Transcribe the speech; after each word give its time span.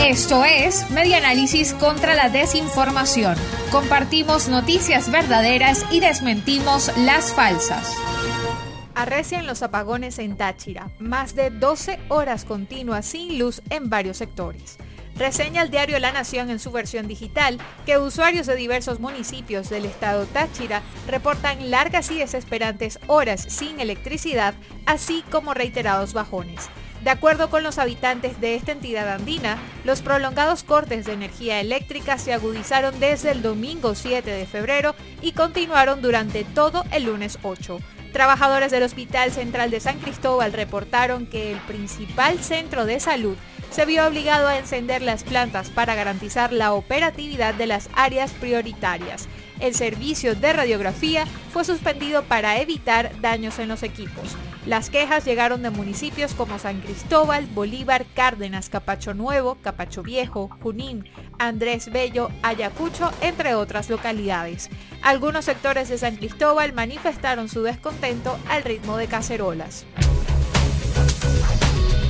Esto 0.00 0.44
es 0.44 0.90
Media 0.90 1.18
Análisis 1.18 1.74
contra 1.74 2.14
la 2.14 2.28
Desinformación. 2.28 3.36
Compartimos 3.70 4.48
noticias 4.48 5.10
verdaderas 5.10 5.84
y 5.90 6.00
desmentimos 6.00 6.90
las 6.98 7.34
falsas. 7.34 7.94
Arrecian 8.94 9.46
los 9.46 9.62
apagones 9.62 10.18
en 10.18 10.36
Táchira, 10.36 10.90
más 10.98 11.34
de 11.34 11.50
12 11.50 11.98
horas 12.08 12.44
continuas 12.44 13.04
sin 13.04 13.38
luz 13.38 13.60
en 13.68 13.90
varios 13.90 14.16
sectores. 14.16 14.78
Reseña 15.16 15.62
el 15.62 15.70
diario 15.70 15.98
La 15.98 16.12
Nación 16.12 16.50
en 16.50 16.58
su 16.58 16.70
versión 16.72 17.06
digital 17.06 17.58
que 17.84 17.98
usuarios 17.98 18.46
de 18.46 18.56
diversos 18.56 19.00
municipios 19.00 19.68
del 19.68 19.84
estado 19.84 20.24
Táchira 20.26 20.82
reportan 21.06 21.70
largas 21.70 22.10
y 22.10 22.18
desesperantes 22.18 22.98
horas 23.06 23.44
sin 23.48 23.80
electricidad, 23.80 24.54
así 24.86 25.22
como 25.30 25.52
reiterados 25.54 26.14
bajones. 26.14 26.70
De 27.02 27.10
acuerdo 27.10 27.50
con 27.50 27.62
los 27.62 27.78
habitantes 27.78 28.40
de 28.40 28.54
esta 28.54 28.72
entidad 28.72 29.12
andina, 29.12 29.58
los 29.84 30.00
prolongados 30.00 30.62
cortes 30.62 31.04
de 31.04 31.12
energía 31.12 31.60
eléctrica 31.60 32.16
se 32.18 32.32
agudizaron 32.32 32.98
desde 32.98 33.30
el 33.30 33.42
domingo 33.42 33.94
7 33.94 34.30
de 34.30 34.46
febrero 34.46 34.94
y 35.20 35.32
continuaron 35.32 36.00
durante 36.00 36.44
todo 36.44 36.84
el 36.92 37.04
lunes 37.04 37.38
8. 37.42 37.78
Trabajadores 38.14 38.70
del 38.70 38.84
Hospital 38.84 39.32
Central 39.32 39.70
de 39.70 39.80
San 39.80 39.98
Cristóbal 39.98 40.52
reportaron 40.52 41.26
que 41.26 41.50
el 41.50 41.58
principal 41.58 42.38
centro 42.38 42.86
de 42.86 43.00
salud 43.00 43.36
se 43.70 43.86
vio 43.86 44.06
obligado 44.06 44.46
a 44.46 44.56
encender 44.56 45.02
las 45.02 45.24
plantas 45.24 45.68
para 45.70 45.96
garantizar 45.96 46.52
la 46.52 46.72
operatividad 46.74 47.54
de 47.54 47.66
las 47.66 47.90
áreas 47.94 48.30
prioritarias. 48.30 49.26
El 49.60 49.74
servicio 49.74 50.34
de 50.34 50.52
radiografía 50.52 51.26
fue 51.52 51.64
suspendido 51.64 52.24
para 52.24 52.60
evitar 52.60 53.12
daños 53.20 53.58
en 53.58 53.68
los 53.68 53.82
equipos. 53.82 54.36
Las 54.66 54.88
quejas 54.88 55.26
llegaron 55.26 55.62
de 55.62 55.70
municipios 55.70 56.32
como 56.32 56.58
San 56.58 56.80
Cristóbal, 56.80 57.46
Bolívar, 57.46 58.06
Cárdenas, 58.14 58.70
Capacho 58.70 59.12
Nuevo, 59.12 59.56
Capacho 59.56 60.02
Viejo, 60.02 60.48
Junín, 60.62 61.04
Andrés 61.38 61.92
Bello, 61.92 62.30
Ayacucho, 62.42 63.10
entre 63.20 63.54
otras 63.54 63.90
localidades. 63.90 64.70
Algunos 65.02 65.44
sectores 65.44 65.90
de 65.90 65.98
San 65.98 66.16
Cristóbal 66.16 66.72
manifestaron 66.72 67.50
su 67.50 67.62
descontento 67.62 68.38
al 68.48 68.62
ritmo 68.64 68.96
de 68.96 69.06
cacerolas. 69.06 69.84